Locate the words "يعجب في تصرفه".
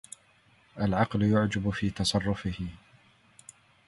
1.23-2.67